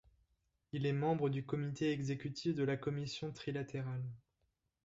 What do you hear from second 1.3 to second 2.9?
comité exécutif de la